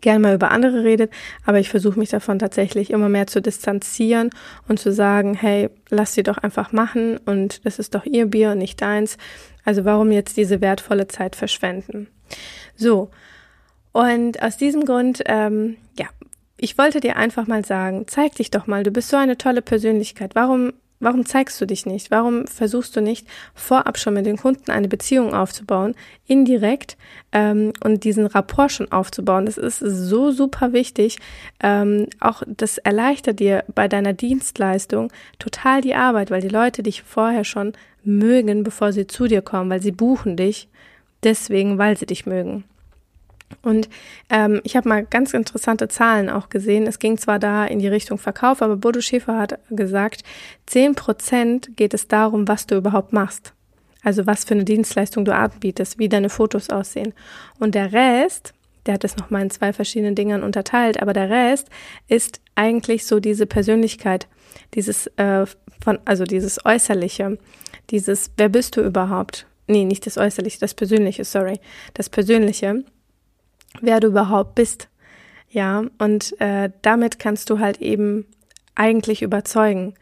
gern 0.00 0.22
mal 0.22 0.34
über 0.34 0.50
andere 0.50 0.84
redet, 0.84 1.12
aber 1.44 1.58
ich 1.58 1.68
versuche 1.68 1.98
mich 1.98 2.10
davon 2.10 2.38
tatsächlich 2.38 2.90
immer 2.90 3.08
mehr 3.08 3.26
zu 3.26 3.40
distanzieren 3.40 4.30
und 4.68 4.78
zu 4.78 4.92
sagen, 4.92 5.34
hey, 5.34 5.70
lass 5.90 6.14
sie 6.14 6.22
doch 6.22 6.38
einfach 6.38 6.72
machen 6.72 7.18
und 7.18 7.64
das 7.64 7.78
ist 7.78 7.94
doch 7.94 8.04
ihr 8.04 8.26
Bier 8.26 8.52
und 8.52 8.58
nicht 8.58 8.80
deins. 8.80 9.16
Also 9.64 9.84
warum 9.84 10.12
jetzt 10.12 10.36
diese 10.36 10.60
wertvolle 10.60 11.08
Zeit 11.08 11.36
verschwenden? 11.36 12.08
So, 12.76 13.10
und 13.92 14.42
aus 14.42 14.56
diesem 14.56 14.84
Grund, 14.84 15.22
ähm, 15.26 15.76
ja, 15.98 16.06
ich 16.56 16.76
wollte 16.78 17.00
dir 17.00 17.16
einfach 17.16 17.46
mal 17.46 17.64
sagen, 17.64 18.06
zeig 18.08 18.34
dich 18.34 18.50
doch 18.50 18.66
mal, 18.66 18.82
du 18.82 18.90
bist 18.90 19.08
so 19.08 19.16
eine 19.16 19.38
tolle 19.38 19.62
Persönlichkeit. 19.62 20.34
Warum 20.34 20.72
Warum 21.00 21.26
zeigst 21.26 21.60
du 21.60 21.66
dich 21.66 21.86
nicht? 21.86 22.10
Warum 22.10 22.46
versuchst 22.46 22.96
du 22.96 23.00
nicht 23.00 23.26
vorab 23.54 23.98
schon 23.98 24.14
mit 24.14 24.26
den 24.26 24.36
Kunden 24.36 24.70
eine 24.70 24.88
Beziehung 24.88 25.34
aufzubauen, 25.34 25.94
indirekt 26.26 26.96
ähm, 27.32 27.72
und 27.82 28.04
diesen 28.04 28.26
Rapport 28.26 28.72
schon 28.72 28.90
aufzubauen? 28.90 29.46
Das 29.46 29.58
ist 29.58 29.80
so 29.80 30.30
super 30.30 30.72
wichtig. 30.72 31.18
Ähm, 31.62 32.06
auch 32.20 32.42
das 32.46 32.78
erleichtert 32.78 33.40
dir 33.40 33.64
bei 33.74 33.88
deiner 33.88 34.12
Dienstleistung 34.12 35.12
total 35.38 35.80
die 35.80 35.94
Arbeit, 35.94 36.30
weil 36.30 36.40
die 36.40 36.48
Leute 36.48 36.82
dich 36.82 37.02
vorher 37.02 37.44
schon 37.44 37.72
mögen, 38.04 38.62
bevor 38.62 38.92
sie 38.92 39.06
zu 39.06 39.26
dir 39.26 39.42
kommen, 39.42 39.70
weil 39.70 39.82
sie 39.82 39.92
buchen 39.92 40.36
dich 40.36 40.68
deswegen, 41.22 41.78
weil 41.78 41.96
sie 41.96 42.06
dich 42.06 42.26
mögen. 42.26 42.64
Und 43.62 43.88
ähm, 44.30 44.60
ich 44.64 44.76
habe 44.76 44.88
mal 44.88 45.04
ganz 45.04 45.32
interessante 45.32 45.88
Zahlen 45.88 46.28
auch 46.28 46.48
gesehen. 46.48 46.86
Es 46.86 46.98
ging 46.98 47.18
zwar 47.18 47.38
da 47.38 47.64
in 47.64 47.78
die 47.78 47.88
Richtung 47.88 48.18
Verkauf, 48.18 48.62
aber 48.62 48.76
Bodo 48.76 49.00
Schäfer 49.00 49.38
hat 49.38 49.58
gesagt, 49.70 50.22
zehn 50.66 50.94
Prozent 50.94 51.76
geht 51.76 51.94
es 51.94 52.08
darum, 52.08 52.48
was 52.48 52.66
du 52.66 52.76
überhaupt 52.76 53.12
machst. 53.12 53.52
Also 54.02 54.26
was 54.26 54.44
für 54.44 54.54
eine 54.54 54.64
Dienstleistung 54.64 55.24
du 55.24 55.34
anbietest, 55.34 55.98
wie 55.98 56.08
deine 56.08 56.28
Fotos 56.28 56.68
aussehen. 56.68 57.14
Und 57.58 57.74
der 57.74 57.92
Rest, 57.92 58.52
der 58.84 58.94
hat 58.94 59.04
es 59.04 59.16
nochmal 59.16 59.42
in 59.42 59.50
zwei 59.50 59.72
verschiedenen 59.72 60.14
Dingern 60.14 60.42
unterteilt, 60.42 61.00
aber 61.00 61.14
der 61.14 61.30
Rest 61.30 61.70
ist 62.06 62.40
eigentlich 62.54 63.06
so 63.06 63.18
diese 63.18 63.46
Persönlichkeit, 63.46 64.28
dieses 64.74 65.06
äh, 65.16 65.46
von, 65.82 65.98
also 66.04 66.24
dieses 66.24 66.64
Äußerliche, 66.66 67.38
dieses, 67.90 68.30
wer 68.36 68.50
bist 68.50 68.76
du 68.76 68.82
überhaupt? 68.82 69.46
Nee, 69.66 69.84
nicht 69.84 70.04
das 70.04 70.18
Äußerliche, 70.18 70.60
das 70.60 70.74
Persönliche, 70.74 71.24
sorry. 71.24 71.58
Das 71.94 72.10
Persönliche 72.10 72.84
wer 73.80 74.00
du 74.00 74.08
überhaupt 74.08 74.54
bist. 74.54 74.88
Ja, 75.50 75.84
und 75.98 76.40
äh, 76.40 76.70
damit 76.82 77.18
kannst 77.18 77.48
du 77.50 77.58
halt 77.58 77.80
eben 77.80 78.26
eigentlich 78.74 79.22
überzeugen. 79.22 79.94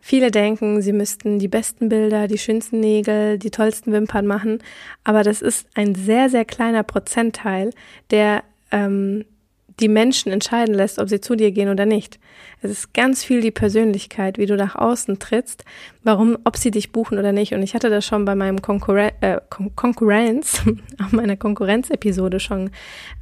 Viele 0.00 0.30
denken, 0.30 0.80
sie 0.82 0.92
müssten 0.92 1.38
die 1.38 1.48
besten 1.48 1.88
Bilder, 1.88 2.26
die 2.26 2.38
schönsten 2.38 2.80
Nägel, 2.80 3.38
die 3.38 3.50
tollsten 3.50 3.92
Wimpern 3.92 4.26
machen, 4.26 4.62
aber 5.04 5.22
das 5.22 5.42
ist 5.42 5.66
ein 5.74 5.94
sehr, 5.94 6.30
sehr 6.30 6.46
kleiner 6.46 6.82
Prozentteil, 6.82 7.70
der 8.10 8.42
ähm, 8.72 9.24
die 9.80 9.88
Menschen 9.88 10.30
entscheiden 10.30 10.74
lässt, 10.74 10.98
ob 10.98 11.08
sie 11.08 11.20
zu 11.20 11.34
dir 11.34 11.50
gehen 11.52 11.68
oder 11.68 11.86
nicht. 11.86 12.18
Es 12.62 12.70
ist 12.70 12.94
ganz 12.94 13.24
viel 13.24 13.40
die 13.40 13.50
Persönlichkeit, 13.50 14.38
wie 14.38 14.46
du 14.46 14.56
nach 14.56 14.76
außen 14.76 15.18
trittst, 15.18 15.64
warum, 16.02 16.36
ob 16.44 16.56
sie 16.56 16.70
dich 16.70 16.92
buchen 16.92 17.18
oder 17.18 17.32
nicht. 17.32 17.54
Und 17.54 17.62
ich 17.62 17.74
hatte 17.74 17.90
das 17.90 18.04
schon 18.04 18.24
bei 18.24 18.34
meinem 18.34 18.60
Konkurren 18.62 19.12
äh, 19.20 19.40
Kon 19.48 19.74
Konkurrenz, 19.74 20.62
auf 21.02 21.12
meiner 21.12 21.36
Konkurrenz-Episode 21.36 22.40
schon 22.40 22.70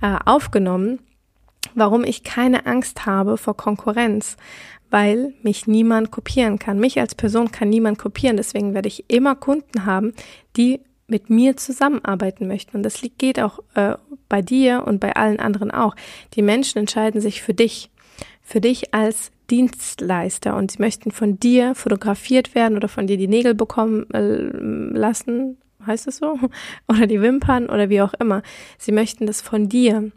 äh, 0.02 0.16
aufgenommen, 0.24 0.98
warum 1.74 2.04
ich 2.04 2.24
keine 2.24 2.66
Angst 2.66 3.06
habe 3.06 3.36
vor 3.36 3.56
Konkurrenz, 3.56 4.36
weil 4.90 5.34
mich 5.42 5.66
niemand 5.66 6.10
kopieren 6.10 6.58
kann. 6.58 6.80
Mich 6.80 6.98
als 6.98 7.14
Person 7.14 7.52
kann 7.52 7.68
niemand 7.68 7.98
kopieren. 7.98 8.36
Deswegen 8.36 8.74
werde 8.74 8.88
ich 8.88 9.04
immer 9.08 9.36
Kunden 9.36 9.84
haben, 9.84 10.14
die 10.56 10.80
mit 11.08 11.30
mir 11.30 11.56
zusammenarbeiten 11.56 12.46
möchten. 12.46 12.76
Und 12.76 12.82
das 12.82 13.02
geht 13.18 13.40
auch 13.40 13.60
äh, 13.74 13.94
bei 14.28 14.42
dir 14.42 14.84
und 14.86 15.00
bei 15.00 15.16
allen 15.16 15.40
anderen 15.40 15.70
auch. 15.70 15.96
Die 16.34 16.42
Menschen 16.42 16.78
entscheiden 16.78 17.20
sich 17.20 17.42
für 17.42 17.54
dich, 17.54 17.90
für 18.42 18.60
dich 18.60 18.94
als 18.94 19.32
Dienstleister 19.50 20.54
und 20.56 20.70
sie 20.70 20.78
möchten 20.78 21.10
von 21.10 21.40
dir 21.40 21.74
fotografiert 21.74 22.54
werden 22.54 22.76
oder 22.76 22.88
von 22.88 23.06
dir 23.06 23.16
die 23.16 23.28
Nägel 23.28 23.54
bekommen 23.54 24.08
äh, 24.10 24.96
lassen, 24.96 25.56
heißt 25.86 26.06
es 26.06 26.18
so? 26.18 26.38
Oder 26.88 27.06
die 27.06 27.22
Wimpern 27.22 27.66
oder 27.66 27.88
wie 27.88 28.02
auch 28.02 28.12
immer. 28.14 28.42
Sie 28.78 28.92
möchten 28.92 29.26
das 29.26 29.40
von 29.40 29.68
dir 29.68 30.10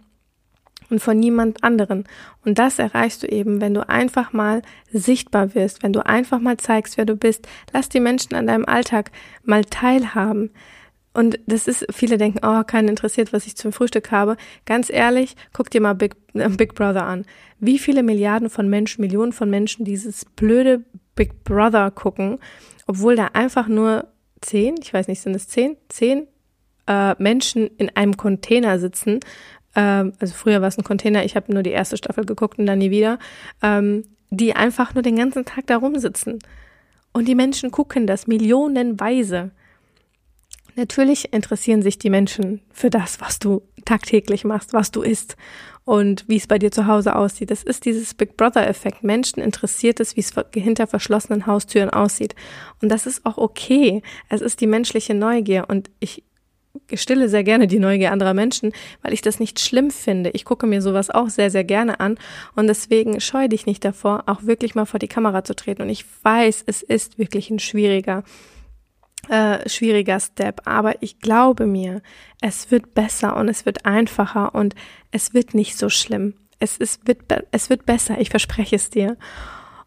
und 0.90 1.00
von 1.00 1.18
niemand 1.18 1.64
anderen. 1.64 2.06
Und 2.44 2.60
das 2.60 2.78
erreichst 2.78 3.24
du 3.24 3.28
eben, 3.28 3.62
wenn 3.62 3.74
du 3.74 3.88
einfach 3.88 4.34
mal 4.34 4.62
sichtbar 4.92 5.56
wirst, 5.56 5.84
wenn 5.84 5.94
du 5.94 6.06
einfach 6.06 6.40
mal 6.40 6.58
zeigst, 6.58 6.98
wer 6.98 7.06
du 7.06 7.16
bist. 7.16 7.48
Lass 7.72 7.90
die 7.90 8.00
Menschen 8.00 8.36
an 8.36 8.48
deinem 8.48 8.66
Alltag 8.66 9.12
mal 9.44 9.64
teilhaben. 9.64 10.52
Und 11.14 11.40
das 11.46 11.68
ist, 11.68 11.86
viele 11.92 12.18
denken, 12.18 12.40
oh, 12.44 12.64
keinen 12.64 12.88
interessiert, 12.88 13.34
was 13.34 13.46
ich 13.46 13.58
zum 13.58 13.74
Frühstück 13.74 14.12
habe. 14.12 14.38
Ganz 14.66 14.90
ehrlich, 14.90 15.36
guck 15.52 15.70
dir 15.70 15.82
mal 15.82 15.94
Big, 15.94 16.16
äh, 16.34 16.50
Big 16.50 16.74
Brother 16.74 17.06
an. 17.06 17.26
Wie 17.60 17.80
viele 17.80 18.02
Milliarden 18.02 18.50
von 18.50 18.70
Menschen, 18.70 19.02
Millionen 19.02 19.34
von 19.34 19.50
Menschen 19.50 19.84
dieses 19.84 20.24
blöde 20.24 20.84
Big 21.16 21.44
Brother 21.44 21.92
gucken, 21.92 22.40
obwohl 22.88 23.16
da 23.16 23.28
einfach 23.34 23.68
nur 23.68 24.08
zehn, 24.40 24.76
ich 24.82 24.94
weiß 24.94 25.08
nicht, 25.08 25.22
sind 25.22 25.36
es 25.36 25.48
zehn, 25.48 25.76
zehn 25.90 26.28
äh, 26.88 27.22
Menschen 27.22 27.68
in 27.78 27.90
einem 27.96 28.16
Container 28.16 28.80
sitzen. 28.80 29.20
Ähm, 29.76 30.14
also 30.20 30.34
früher 30.34 30.62
war 30.62 30.70
es 30.70 30.78
ein 30.78 30.84
Container, 30.84 31.26
ich 31.26 31.36
habe 31.36 31.54
nur 31.54 31.64
die 31.64 31.72
erste 31.72 31.98
Staffel 31.98 32.26
geguckt 32.26 32.58
und 32.58 32.66
dann 32.66 32.80
nie 32.80 32.92
wieder, 32.92 33.20
ähm, 33.62 34.04
die 34.30 34.56
einfach 34.56 34.94
nur 34.94 35.04
den 35.04 35.18
ganzen 35.18 35.46
Tag 35.46 35.68
da 35.68 35.78
rumsitzen. 35.78 36.40
Und 37.14 37.28
die 37.28 37.36
Menschen 37.36 37.72
gucken 37.72 38.08
das 38.08 38.28
millionenweise. 38.28 39.52
Natürlich 40.76 41.34
interessieren 41.34 41.82
sich 41.82 41.98
die 41.98 42.10
Menschen 42.10 42.62
für 42.72 42.90
das, 42.90 43.20
was 43.20 43.40
du 43.40 43.62
tagtäglich 43.86 44.44
machst, 44.44 44.74
was 44.74 44.92
du 44.92 45.02
isst 45.02 45.36
und 45.84 46.24
wie 46.28 46.38
es 46.38 46.48
bei 46.48 46.60
dir 46.60 46.72
zu 46.72 46.88
Hause 46.88 47.16
aussieht. 47.16 47.52
Das 47.52 47.64
ist 47.64 47.86
dieses 47.86 48.14
Big 48.14 48.38
Brother-Effekt. 48.38 49.04
Menschen 49.04 49.42
interessiert 49.42 50.00
es, 50.00 50.16
wie 50.16 50.22
es 50.22 50.34
hinter 50.54 50.88
verschlossenen 50.88 51.48
Haustüren 51.48 51.90
aussieht. 51.90 52.36
Und 52.82 52.90
das 52.90 53.06
ist 53.06 53.26
auch 53.26 53.38
okay. 53.38 54.02
Es 54.30 54.42
ist 54.42 54.62
die 54.62 54.68
menschliche 54.68 55.14
Neugier 55.14 55.66
und 55.68 55.90
ich 56.00 56.24
stille 56.94 57.28
sehr 57.28 57.44
gerne 57.44 57.68
die 57.68 57.80
Neugier 57.80 58.12
anderer 58.12 58.34
Menschen, 58.34 58.72
weil 59.02 59.14
ich 59.14 59.22
das 59.22 59.40
nicht 59.40 59.60
schlimm 59.60 59.92
finde. 59.92 60.30
Ich 60.32 60.46
gucke 60.46 60.68
mir 60.68 60.82
sowas 60.82 61.10
auch 61.10 61.30
sehr, 61.30 61.52
sehr 61.52 61.64
gerne 61.64 62.00
an 62.00 62.18
und 62.56 62.68
deswegen 62.68 63.20
scheue 63.20 63.50
dich 63.50 63.66
nicht 63.66 63.84
davor, 63.84 64.24
auch 64.28 64.44
wirklich 64.44 64.76
mal 64.76 64.86
vor 64.86 65.00
die 65.00 65.08
Kamera 65.08 65.44
zu 65.44 65.56
treten. 65.56 65.82
Und 65.82 65.90
ich 65.90 66.06
weiß, 66.24 66.64
es 66.66 66.82
ist 66.82 67.18
wirklich 67.18 67.50
ein 67.50 67.60
schwieriger 67.60 68.24
äh, 69.32 69.70
schwieriger 69.70 70.20
Step, 70.20 70.62
aber 70.66 71.02
ich 71.02 71.20
glaube 71.20 71.66
mir, 71.66 72.02
es 72.42 72.70
wird 72.70 72.94
besser 72.94 73.38
und 73.38 73.48
es 73.48 73.66
wird 73.66 73.86
einfacher 73.86 74.54
und 74.54 74.76
es 75.12 75.34
wird 75.34 75.54
nicht 75.54 75.78
so 75.78 75.88
schlimm. 75.88 76.34
Es, 76.60 76.76
ist, 76.76 77.08
wird, 77.08 77.20
es 77.52 77.70
wird 77.70 77.86
besser, 77.86 78.20
ich 78.20 78.30
verspreche 78.30 78.76
es 78.76 78.90
dir. 78.90 79.16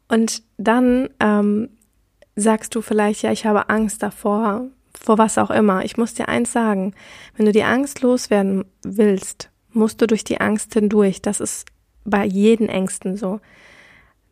Und 0.08 0.42
dann 0.56 1.10
ähm, 1.20 1.68
sagst 2.36 2.74
du 2.74 2.80
vielleicht, 2.80 3.22
ja, 3.22 3.32
ich 3.32 3.44
habe 3.44 3.68
Angst 3.68 4.02
davor, 4.02 4.66
vor 4.98 5.18
was 5.18 5.36
auch 5.36 5.50
immer. 5.50 5.84
Ich 5.84 5.98
muss 5.98 6.14
dir 6.14 6.28
eins 6.28 6.50
sagen, 6.50 6.94
wenn 7.36 7.44
du 7.44 7.52
die 7.52 7.64
Angst 7.64 8.00
loswerden 8.00 8.64
willst, 8.82 9.50
musst 9.72 10.00
du 10.00 10.06
durch 10.06 10.24
die 10.24 10.40
Angst 10.40 10.72
hindurch. 10.72 11.20
Das 11.20 11.40
ist 11.40 11.66
bei 12.06 12.24
jeden 12.24 12.70
Ängsten 12.70 13.18
so. 13.18 13.40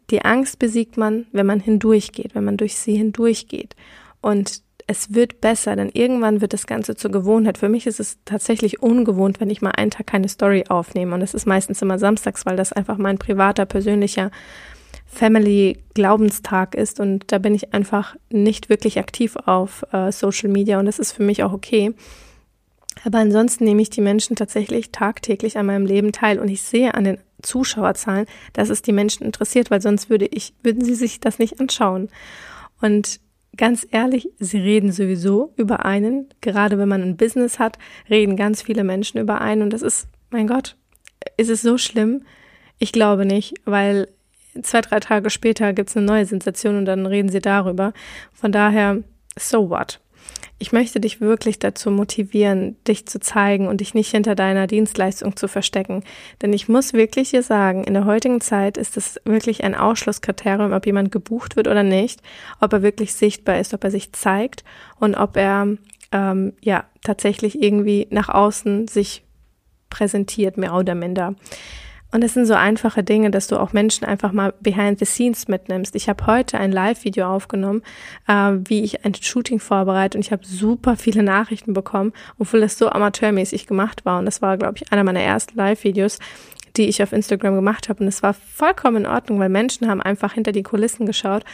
Die 0.08 0.24
Angst 0.24 0.58
besiegt 0.58 0.96
man, 0.96 1.26
wenn 1.32 1.46
man 1.46 1.60
hindurchgeht, 1.60 2.34
wenn 2.34 2.44
man 2.44 2.56
durch 2.56 2.76
sie 2.76 2.96
hindurchgeht. 2.96 3.76
Und 4.22 4.62
es 4.86 5.14
wird 5.14 5.40
besser, 5.40 5.76
denn 5.76 5.90
irgendwann 5.92 6.40
wird 6.40 6.52
das 6.52 6.66
Ganze 6.66 6.94
zur 6.94 7.10
Gewohnheit. 7.10 7.58
Für 7.58 7.68
mich 7.68 7.86
ist 7.86 8.00
es 8.00 8.18
tatsächlich 8.24 8.82
ungewohnt, 8.82 9.40
wenn 9.40 9.50
ich 9.50 9.62
mal 9.62 9.70
einen 9.70 9.90
Tag 9.90 10.06
keine 10.06 10.28
Story 10.28 10.64
aufnehme. 10.68 11.14
Und 11.14 11.20
das 11.20 11.34
ist 11.34 11.46
meistens 11.46 11.82
immer 11.82 11.98
samstags, 11.98 12.46
weil 12.46 12.56
das 12.56 12.72
einfach 12.72 12.98
mein 12.98 13.18
privater, 13.18 13.66
persönlicher 13.66 14.30
Family-Glaubenstag 15.06 16.74
ist. 16.74 17.00
Und 17.00 17.30
da 17.32 17.38
bin 17.38 17.54
ich 17.54 17.74
einfach 17.74 18.16
nicht 18.30 18.68
wirklich 18.68 18.98
aktiv 18.98 19.36
auf 19.36 19.84
äh, 19.92 20.10
Social 20.10 20.48
Media 20.48 20.78
und 20.78 20.86
das 20.86 20.98
ist 20.98 21.12
für 21.12 21.22
mich 21.22 21.42
auch 21.42 21.52
okay. 21.52 21.94
Aber 23.04 23.18
ansonsten 23.18 23.64
nehme 23.64 23.82
ich 23.82 23.90
die 23.90 24.00
Menschen 24.00 24.36
tatsächlich 24.36 24.90
tagtäglich 24.90 25.58
an 25.58 25.66
meinem 25.66 25.86
Leben 25.86 26.12
teil 26.12 26.38
und 26.38 26.48
ich 26.48 26.62
sehe 26.62 26.94
an 26.94 27.04
den 27.04 27.18
Zuschauerzahlen, 27.42 28.26
dass 28.52 28.68
es 28.68 28.82
die 28.82 28.92
Menschen 28.92 29.24
interessiert, 29.24 29.70
weil 29.70 29.82
sonst 29.82 30.10
würde 30.10 30.26
ich, 30.26 30.54
würden 30.62 30.84
sie 30.84 30.94
sich 30.94 31.20
das 31.20 31.38
nicht 31.38 31.60
anschauen. 31.60 32.08
Und 32.80 33.20
ganz 33.56 33.86
ehrlich, 33.90 34.28
sie 34.38 34.58
reden 34.58 34.92
sowieso 34.92 35.52
über 35.56 35.84
einen. 35.84 36.28
Gerade 36.40 36.78
wenn 36.78 36.88
man 36.88 37.02
ein 37.02 37.16
Business 37.16 37.58
hat, 37.58 37.78
reden 38.08 38.36
ganz 38.36 38.62
viele 38.62 38.84
Menschen 38.84 39.20
über 39.20 39.40
einen. 39.40 39.62
Und 39.62 39.72
das 39.72 39.82
ist, 39.82 40.08
mein 40.30 40.46
Gott, 40.46 40.76
ist 41.36 41.50
es 41.50 41.62
so 41.62 41.78
schlimm? 41.78 42.22
Ich 42.78 42.92
glaube 42.92 43.26
nicht, 43.26 43.54
weil 43.64 44.08
zwei, 44.62 44.80
drei 44.80 45.00
Tage 45.00 45.30
später 45.30 45.72
gibt's 45.72 45.96
eine 45.96 46.06
neue 46.06 46.26
Sensation 46.26 46.76
und 46.76 46.84
dann 46.84 47.06
reden 47.06 47.28
sie 47.28 47.40
darüber. 47.40 47.92
Von 48.32 48.52
daher, 48.52 48.98
so 49.38 49.70
what? 49.70 50.00
Ich 50.62 50.70
möchte 50.70 51.00
dich 51.00 51.20
wirklich 51.20 51.58
dazu 51.58 51.90
motivieren, 51.90 52.76
dich 52.86 53.06
zu 53.06 53.18
zeigen 53.18 53.66
und 53.66 53.80
dich 53.80 53.94
nicht 53.94 54.12
hinter 54.12 54.36
deiner 54.36 54.68
Dienstleistung 54.68 55.34
zu 55.34 55.48
verstecken. 55.48 56.04
Denn 56.40 56.52
ich 56.52 56.68
muss 56.68 56.92
wirklich 56.92 57.30
hier 57.30 57.42
sagen, 57.42 57.82
in 57.82 57.94
der 57.94 58.04
heutigen 58.04 58.40
Zeit 58.40 58.76
ist 58.76 58.96
es 58.96 59.20
wirklich 59.24 59.64
ein 59.64 59.74
Ausschlusskriterium, 59.74 60.72
ob 60.72 60.86
jemand 60.86 61.10
gebucht 61.10 61.56
wird 61.56 61.66
oder 61.66 61.82
nicht, 61.82 62.20
ob 62.60 62.72
er 62.74 62.82
wirklich 62.82 63.12
sichtbar 63.12 63.58
ist, 63.58 63.74
ob 63.74 63.82
er 63.82 63.90
sich 63.90 64.12
zeigt 64.12 64.62
und 65.00 65.16
ob 65.16 65.36
er 65.36 65.66
ähm, 66.12 66.52
ja 66.60 66.84
tatsächlich 67.02 67.60
irgendwie 67.60 68.06
nach 68.10 68.28
außen 68.28 68.86
sich 68.86 69.24
präsentiert, 69.90 70.58
mehr 70.58 70.74
oder 70.74 70.94
minder. 70.94 71.34
Und 72.12 72.22
es 72.22 72.34
sind 72.34 72.44
so 72.44 72.54
einfache 72.54 73.02
Dinge, 73.02 73.30
dass 73.30 73.46
du 73.46 73.56
auch 73.56 73.72
Menschen 73.72 74.04
einfach 74.04 74.32
mal 74.32 74.52
behind 74.60 74.98
the 74.98 75.06
scenes 75.06 75.48
mitnimmst. 75.48 75.96
Ich 75.96 76.10
habe 76.10 76.26
heute 76.26 76.58
ein 76.58 76.70
Live-Video 76.70 77.26
aufgenommen, 77.26 77.82
äh, 78.28 78.52
wie 78.64 78.84
ich 78.84 79.04
ein 79.04 79.14
Shooting 79.14 79.58
vorbereite 79.58 80.18
und 80.18 80.24
ich 80.24 80.30
habe 80.30 80.46
super 80.46 80.96
viele 80.96 81.22
Nachrichten 81.22 81.72
bekommen, 81.72 82.12
obwohl 82.38 82.60
das 82.60 82.76
so 82.76 82.90
amateurmäßig 82.90 83.66
gemacht 83.66 84.04
war. 84.04 84.18
Und 84.18 84.26
das 84.26 84.42
war, 84.42 84.58
glaube 84.58 84.74
ich, 84.76 84.92
einer 84.92 85.04
meiner 85.04 85.22
ersten 85.22 85.56
Live-Videos, 85.56 86.18
die 86.76 86.88
ich 86.88 87.02
auf 87.02 87.12
Instagram 87.14 87.54
gemacht 87.54 87.88
habe. 87.88 88.02
Und 88.02 88.08
es 88.08 88.22
war 88.22 88.34
vollkommen 88.34 88.98
in 88.98 89.06
Ordnung, 89.06 89.38
weil 89.40 89.48
Menschen 89.48 89.88
haben 89.88 90.02
einfach 90.02 90.34
hinter 90.34 90.52
die 90.52 90.62
Kulissen 90.62 91.06
geschaut 91.06 91.44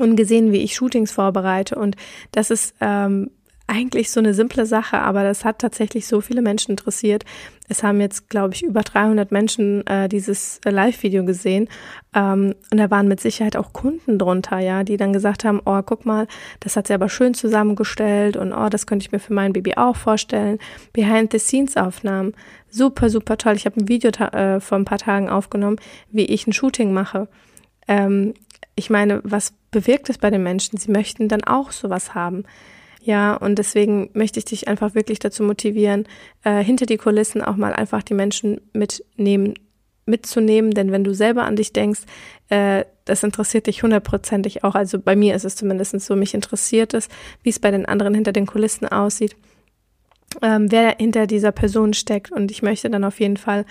und 0.00 0.16
gesehen, 0.16 0.50
wie 0.50 0.58
ich 0.58 0.74
Shootings 0.74 1.12
vorbereite. 1.12 1.76
Und 1.76 1.96
das 2.32 2.50
ist 2.50 2.74
ähm, 2.80 3.30
eigentlich 3.68 4.10
so 4.10 4.18
eine 4.18 4.32
simple 4.32 4.64
Sache, 4.64 4.98
aber 4.98 5.22
das 5.22 5.44
hat 5.44 5.58
tatsächlich 5.58 6.06
so 6.06 6.22
viele 6.22 6.40
Menschen 6.40 6.72
interessiert. 6.72 7.24
Es 7.68 7.82
haben 7.82 8.00
jetzt, 8.00 8.30
glaube 8.30 8.54
ich, 8.54 8.62
über 8.62 8.80
300 8.80 9.30
Menschen 9.30 9.86
äh, 9.86 10.08
dieses 10.08 10.58
Live-Video 10.64 11.24
gesehen 11.26 11.68
ähm, 12.14 12.54
und 12.72 12.78
da 12.78 12.90
waren 12.90 13.08
mit 13.08 13.20
Sicherheit 13.20 13.56
auch 13.56 13.74
Kunden 13.74 14.18
drunter, 14.18 14.58
ja, 14.58 14.84
die 14.84 14.96
dann 14.96 15.12
gesagt 15.12 15.44
haben, 15.44 15.60
oh, 15.66 15.82
guck 15.82 16.06
mal, 16.06 16.26
das 16.60 16.76
hat 16.76 16.86
sie 16.86 16.94
aber 16.94 17.10
schön 17.10 17.34
zusammengestellt 17.34 18.38
und 18.38 18.54
oh, 18.54 18.70
das 18.70 18.86
könnte 18.86 19.04
ich 19.04 19.12
mir 19.12 19.20
für 19.20 19.34
mein 19.34 19.52
Baby 19.52 19.74
auch 19.74 19.96
vorstellen. 19.96 20.58
Behind-the-Scenes-Aufnahmen, 20.94 22.32
super, 22.70 23.10
super 23.10 23.36
toll. 23.36 23.54
Ich 23.56 23.66
habe 23.66 23.78
ein 23.78 23.88
Video 23.88 24.10
äh, 24.10 24.60
vor 24.60 24.78
ein 24.78 24.86
paar 24.86 24.98
Tagen 24.98 25.28
aufgenommen, 25.28 25.76
wie 26.10 26.24
ich 26.24 26.46
ein 26.46 26.54
Shooting 26.54 26.94
mache. 26.94 27.28
Ähm, 27.86 28.32
ich 28.76 28.88
meine, 28.88 29.20
was 29.24 29.52
bewirkt 29.70 30.08
es 30.08 30.16
bei 30.16 30.30
den 30.30 30.42
Menschen? 30.42 30.78
Sie 30.78 30.90
möchten 30.90 31.28
dann 31.28 31.44
auch 31.44 31.70
sowas 31.70 32.14
haben. 32.14 32.44
Ja, 33.08 33.36
und 33.36 33.58
deswegen 33.58 34.10
möchte 34.12 34.38
ich 34.38 34.44
dich 34.44 34.68
einfach 34.68 34.94
wirklich 34.94 35.18
dazu 35.18 35.42
motivieren, 35.42 36.06
äh, 36.44 36.62
hinter 36.62 36.84
die 36.84 36.98
Kulissen 36.98 37.40
auch 37.40 37.56
mal 37.56 37.72
einfach 37.72 38.02
die 38.02 38.12
Menschen 38.12 38.60
mitnehmen, 38.74 39.54
mitzunehmen, 40.04 40.72
denn 40.72 40.92
wenn 40.92 41.04
du 41.04 41.14
selber 41.14 41.44
an 41.44 41.56
dich 41.56 41.72
denkst, 41.72 42.02
äh, 42.50 42.84
das 43.06 43.22
interessiert 43.22 43.66
dich 43.66 43.82
hundertprozentig 43.82 44.62
auch. 44.62 44.74
Also 44.74 44.98
bei 44.98 45.16
mir 45.16 45.34
ist 45.34 45.46
es 45.46 45.56
zumindest 45.56 45.98
so, 45.98 46.16
mich 46.16 46.34
interessiert 46.34 46.92
es, 46.92 47.08
wie 47.42 47.48
es 47.48 47.58
bei 47.58 47.70
den 47.70 47.86
anderen 47.86 48.12
hinter 48.12 48.32
den 48.32 48.44
Kulissen 48.44 48.86
aussieht, 48.86 49.36
ähm, 50.42 50.70
wer 50.70 50.96
hinter 50.98 51.26
dieser 51.26 51.52
Person 51.52 51.94
steckt 51.94 52.30
und 52.30 52.50
ich 52.50 52.60
möchte 52.60 52.90
dann 52.90 53.04
auf 53.04 53.20
jeden 53.20 53.38
Fall 53.38 53.64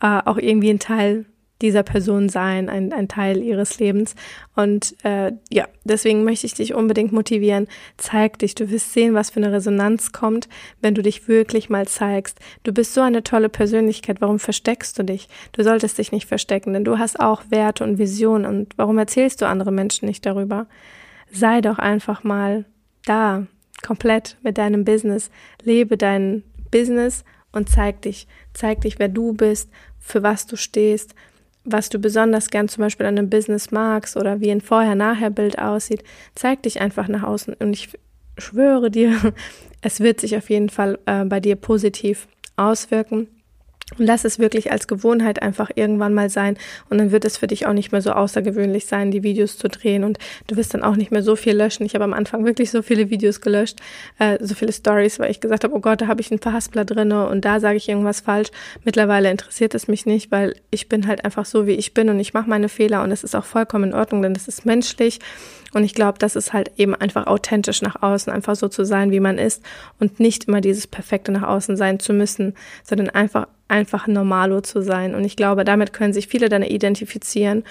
äh, 0.00 0.22
auch 0.24 0.38
irgendwie 0.38 0.70
ein 0.70 0.78
Teil 0.78 1.26
dieser 1.60 1.82
Person 1.82 2.28
sein, 2.28 2.68
ein, 2.68 2.92
ein 2.92 3.08
Teil 3.08 3.42
ihres 3.42 3.78
Lebens. 3.78 4.14
Und 4.54 4.94
äh, 5.04 5.32
ja, 5.50 5.66
deswegen 5.84 6.24
möchte 6.24 6.46
ich 6.46 6.54
dich 6.54 6.74
unbedingt 6.74 7.12
motivieren. 7.12 7.66
Zeig 7.96 8.38
dich. 8.38 8.54
Du 8.54 8.70
wirst 8.70 8.92
sehen, 8.92 9.14
was 9.14 9.30
für 9.30 9.40
eine 9.40 9.52
Resonanz 9.52 10.12
kommt, 10.12 10.48
wenn 10.80 10.94
du 10.94 11.02
dich 11.02 11.26
wirklich 11.26 11.68
mal 11.68 11.88
zeigst. 11.88 12.38
Du 12.62 12.72
bist 12.72 12.94
so 12.94 13.00
eine 13.00 13.24
tolle 13.24 13.48
Persönlichkeit. 13.48 14.20
Warum 14.20 14.38
versteckst 14.38 14.98
du 14.98 15.02
dich? 15.02 15.28
Du 15.52 15.64
solltest 15.64 15.98
dich 15.98 16.12
nicht 16.12 16.28
verstecken, 16.28 16.72
denn 16.72 16.84
du 16.84 16.98
hast 16.98 17.18
auch 17.18 17.42
Werte 17.50 17.82
und 17.82 17.98
Visionen. 17.98 18.46
Und 18.46 18.74
warum 18.76 18.98
erzählst 18.98 19.42
du 19.42 19.46
andere 19.46 19.72
Menschen 19.72 20.06
nicht 20.06 20.24
darüber? 20.24 20.66
Sei 21.32 21.60
doch 21.60 21.78
einfach 21.78 22.22
mal 22.22 22.64
da, 23.04 23.46
komplett 23.84 24.36
mit 24.42 24.58
deinem 24.58 24.84
Business. 24.84 25.30
Lebe 25.62 25.96
dein 25.96 26.44
Business 26.70 27.24
und 27.50 27.68
zeig 27.68 28.02
dich. 28.02 28.28
Zeig 28.54 28.82
dich, 28.82 28.98
wer 28.98 29.08
du 29.08 29.32
bist, 29.32 29.70
für 29.98 30.22
was 30.22 30.46
du 30.46 30.56
stehst 30.56 31.14
was 31.70 31.88
du 31.88 31.98
besonders 31.98 32.50
gern 32.50 32.68
zum 32.68 32.82
Beispiel 32.82 33.06
an 33.06 33.18
einem 33.18 33.30
Business 33.30 33.70
magst 33.70 34.16
oder 34.16 34.40
wie 34.40 34.50
ein 34.50 34.60
Vorher-Nachher-Bild 34.60 35.58
aussieht, 35.58 36.02
zeig 36.34 36.62
dich 36.62 36.80
einfach 36.80 37.08
nach 37.08 37.22
außen 37.22 37.54
und 37.54 37.72
ich 37.74 37.90
schwöre 38.38 38.90
dir, 38.90 39.34
es 39.82 40.00
wird 40.00 40.20
sich 40.20 40.36
auf 40.36 40.50
jeden 40.50 40.68
Fall 40.68 40.98
äh, 41.06 41.24
bei 41.24 41.40
dir 41.40 41.56
positiv 41.56 42.28
auswirken. 42.56 43.28
Und 43.96 44.04
lass 44.04 44.24
es 44.24 44.38
wirklich 44.38 44.70
als 44.70 44.86
Gewohnheit 44.86 45.40
einfach 45.40 45.70
irgendwann 45.74 46.12
mal 46.12 46.28
sein. 46.28 46.58
Und 46.90 46.98
dann 46.98 47.10
wird 47.10 47.24
es 47.24 47.38
für 47.38 47.46
dich 47.46 47.66
auch 47.66 47.72
nicht 47.72 47.90
mehr 47.90 48.02
so 48.02 48.12
außergewöhnlich 48.12 48.84
sein, 48.84 49.10
die 49.10 49.22
Videos 49.22 49.56
zu 49.56 49.68
drehen. 49.68 50.04
Und 50.04 50.18
du 50.46 50.56
wirst 50.56 50.74
dann 50.74 50.82
auch 50.82 50.94
nicht 50.94 51.10
mehr 51.10 51.22
so 51.22 51.36
viel 51.36 51.56
löschen. 51.56 51.86
Ich 51.86 51.94
habe 51.94 52.04
am 52.04 52.12
Anfang 52.12 52.44
wirklich 52.44 52.70
so 52.70 52.82
viele 52.82 53.08
Videos 53.08 53.40
gelöscht, 53.40 53.80
äh, 54.18 54.38
so 54.44 54.54
viele 54.54 54.72
Stories, 54.72 55.18
weil 55.18 55.30
ich 55.30 55.40
gesagt 55.40 55.64
habe, 55.64 55.74
oh 55.74 55.80
Gott, 55.80 56.02
da 56.02 56.06
habe 56.06 56.20
ich 56.20 56.30
einen 56.30 56.40
Verhaspler 56.40 56.84
drinne 56.84 57.28
und 57.28 57.46
da 57.46 57.60
sage 57.60 57.78
ich 57.78 57.88
irgendwas 57.88 58.20
falsch. 58.20 58.50
Mittlerweile 58.84 59.30
interessiert 59.30 59.74
es 59.74 59.88
mich 59.88 60.04
nicht, 60.04 60.30
weil 60.30 60.54
ich 60.70 60.90
bin 60.90 61.06
halt 61.06 61.24
einfach 61.24 61.46
so, 61.46 61.66
wie 61.66 61.72
ich 61.72 61.94
bin 61.94 62.10
und 62.10 62.20
ich 62.20 62.34
mache 62.34 62.50
meine 62.50 62.68
Fehler 62.68 63.02
und 63.02 63.10
es 63.10 63.24
ist 63.24 63.34
auch 63.34 63.46
vollkommen 63.46 63.90
in 63.90 63.94
Ordnung, 63.94 64.20
denn 64.20 64.32
es 64.32 64.48
ist 64.48 64.66
menschlich. 64.66 65.18
Und 65.72 65.84
ich 65.84 65.94
glaube, 65.94 66.18
das 66.18 66.36
ist 66.36 66.52
halt 66.52 66.72
eben 66.76 66.94
einfach 66.94 67.26
authentisch 67.26 67.82
nach 67.82 68.02
außen, 68.02 68.32
einfach 68.32 68.56
so 68.56 68.68
zu 68.68 68.84
sein, 68.84 69.10
wie 69.10 69.20
man 69.20 69.38
ist 69.38 69.62
und 69.98 70.20
nicht 70.20 70.44
immer 70.44 70.60
dieses 70.60 70.86
perfekte 70.86 71.32
nach 71.32 71.42
außen 71.42 71.76
sein 71.76 72.00
zu 72.00 72.12
müssen, 72.12 72.54
sondern 72.84 73.10
einfach 73.10 73.46
einfach 73.68 74.06
normalo 74.06 74.60
zu 74.60 74.82
sein. 74.82 75.14
Und 75.14 75.24
ich 75.24 75.36
glaube, 75.36 75.64
damit 75.64 75.92
können 75.92 76.12
sich 76.12 76.28
viele 76.28 76.48
dann 76.48 76.62
identifizieren. 76.62 77.64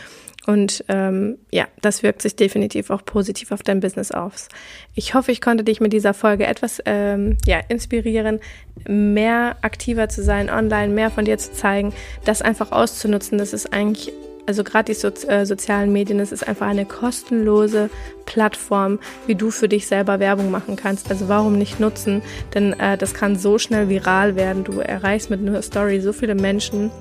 Und 0.46 0.86
ähm, 0.88 1.40
ja, 1.52 1.66
das 1.82 2.04
wirkt 2.04 2.22
sich 2.22 2.38
definitiv 2.38 2.90
auch 2.90 3.04
positiv 3.04 3.52
auf 3.52 3.64
dein 3.64 3.82
Business 3.82 4.12
aus. 4.12 4.48
Ich 4.96 5.14
hoffe, 5.14 5.34
ich 5.34 5.42
konnte 5.42 5.66
dich 5.66 5.82
mit 5.82 5.92
dieser 5.92 6.14
Folge 6.14 6.46
etwas 6.46 6.82
ähm, 6.86 7.38
ja, 7.46 7.60
inspirieren, 7.68 8.40
mehr 8.88 9.58
aktiver 9.62 10.08
zu 10.08 10.24
sein 10.24 10.50
online, 10.50 10.94
mehr 10.94 11.12
von 11.12 11.26
dir 11.26 11.38
zu 11.38 11.52
zeigen, 11.52 11.92
das 12.24 12.42
einfach 12.42 12.72
auszunutzen. 12.72 13.38
Das 13.38 13.52
ist 13.52 13.74
eigentlich 13.74 14.14
also 14.48 14.64
gerade 14.64 14.86
die 14.86 14.94
so 14.94 15.10
äh, 15.10 15.46
sozialen 15.46 15.92
Medien, 15.92 16.20
es 16.20 16.32
ist 16.32 16.48
einfach 16.48 16.68
eine 16.68 16.86
kostenlose 16.86 17.90
Plattform, 18.26 19.00
wie 19.28 19.36
du 19.36 19.52
für 19.52 19.68
dich 19.68 19.88
selber 19.88 20.20
Werbung 20.20 20.50
machen 20.50 20.78
kannst. 20.78 21.12
Also 21.12 21.28
warum 21.28 21.58
nicht 21.58 21.80
nutzen? 21.80 22.22
Denn 22.54 22.74
äh, 22.80 22.98
das 22.98 23.14
kann 23.14 23.36
so 23.36 23.60
schnell 23.60 23.90
viral 23.90 24.36
werden. 24.36 24.64
Du 24.64 24.80
erreichst 24.80 25.30
mit 25.30 25.42
einer 25.42 25.62
Story 25.62 26.00
so 26.00 26.14
viele 26.14 26.34
Menschen 26.34 26.92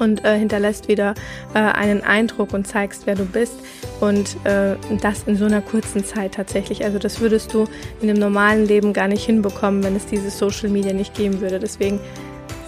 und 0.00 0.24
äh, 0.24 0.38
hinterlässt 0.38 0.88
wieder 0.88 1.14
äh, 1.54 1.58
einen 1.58 2.02
Eindruck 2.02 2.52
und 2.52 2.66
zeigst, 2.66 3.06
wer 3.06 3.14
du 3.14 3.24
bist. 3.24 3.54
Und 4.00 4.36
äh, 4.44 4.76
das 5.00 5.24
in 5.26 5.36
so 5.36 5.44
einer 5.44 5.60
kurzen 5.60 6.04
Zeit 6.04 6.34
tatsächlich. 6.34 6.84
Also 6.84 6.98
das 6.98 7.20
würdest 7.20 7.54
du 7.54 7.66
in 8.00 8.08
dem 8.08 8.18
normalen 8.18 8.66
Leben 8.66 8.92
gar 8.92 9.08
nicht 9.08 9.24
hinbekommen, 9.24 9.82
wenn 9.82 9.96
es 9.96 10.06
diese 10.06 10.30
Social 10.30 10.68
Media 10.68 10.92
nicht 10.92 11.14
geben 11.14 11.40
würde. 11.40 11.58
Deswegen 11.58 12.00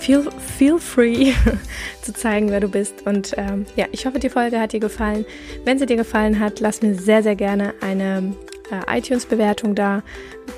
feel, 0.00 0.28
feel 0.58 0.78
free 0.78 1.32
zu 2.02 2.12
zeigen, 2.12 2.50
wer 2.50 2.60
du 2.60 2.68
bist. 2.68 3.06
Und 3.06 3.34
ähm, 3.36 3.66
ja, 3.76 3.86
ich 3.92 4.06
hoffe, 4.06 4.18
die 4.18 4.30
Folge 4.30 4.58
hat 4.58 4.72
dir 4.72 4.80
gefallen. 4.80 5.24
Wenn 5.64 5.78
sie 5.78 5.86
dir 5.86 5.96
gefallen 5.96 6.40
hat, 6.40 6.60
lass 6.60 6.82
mir 6.82 6.94
sehr, 6.94 7.22
sehr 7.22 7.36
gerne 7.36 7.74
eine 7.80 8.34
äh, 8.70 8.98
iTunes-Bewertung 8.98 9.74
da. 9.74 10.02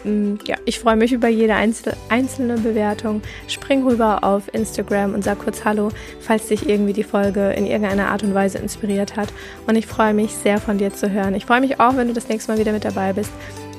Mm, 0.05 0.35
ja, 0.47 0.57
ich 0.65 0.79
freue 0.79 0.97
mich 0.97 1.13
über 1.13 1.29
jede 1.29 1.55
einzelne, 1.55 1.97
einzelne 2.09 2.59
Bewertung. 2.59 3.23
Spring 3.49 3.87
rüber 3.87 4.23
auf 4.23 4.53
Instagram 4.53 5.15
und 5.15 5.25
sag 5.25 5.41
kurz 5.41 5.65
Hallo, 5.65 5.91
falls 6.21 6.49
dich 6.49 6.69
irgendwie 6.69 6.93
die 6.93 7.05
Folge 7.05 7.53
in 7.53 7.67
irgendeiner 7.67 8.09
Art 8.09 8.23
und 8.23 8.35
Weise 8.35 8.59
inspiriert 8.59 9.17
hat. 9.17 9.33
Und 9.67 9.77
ich 9.77 9.87
freue 9.87 10.15
mich 10.15 10.33
sehr 10.33 10.59
von 10.59 10.79
dir 10.79 10.93
zu 10.93 11.11
hören. 11.11 11.35
Ich 11.35 11.47
freue 11.47 11.61
mich 11.61 11.81
auch, 11.81 11.97
wenn 11.97 12.09
du 12.09 12.15
das 12.15 12.29
nächste 12.29 12.53
Mal 12.53 12.59
wieder 12.59 12.73
mit 12.73 12.85
dabei 12.85 13.13
bist. 13.13 13.33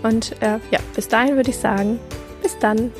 Und 0.03 0.33
äh, 0.41 0.59
ja, 0.71 0.79
bis 0.95 1.07
dahin 1.07 1.35
würde 1.35 1.49
ich 1.49 1.57
sagen, 1.57 1.99
bis 2.41 2.57
dann. 2.59 2.91